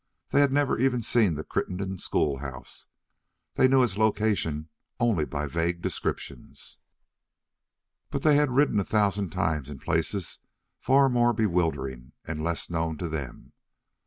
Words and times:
They 0.31 0.39
had 0.41 0.51
never 0.51 0.79
even 0.79 1.03
seen 1.03 1.35
the 1.35 1.43
Crittenden 1.43 1.99
schoolhouse; 1.99 2.87
they 3.53 3.67
knew 3.67 3.83
its 3.83 3.99
location 3.99 4.69
only 4.99 5.25
by 5.25 5.45
vague 5.45 5.83
descriptions. 5.83 6.79
But 8.09 8.23
they 8.23 8.35
had 8.35 8.49
ridden 8.49 8.79
a 8.79 8.83
thousand 8.83 9.29
times 9.29 9.69
in 9.69 9.77
places 9.77 10.39
far 10.79 11.07
more 11.07 11.33
bewildering 11.33 12.13
and 12.25 12.43
less 12.43 12.67
known 12.67 12.97
to 12.97 13.07
them. 13.09 13.53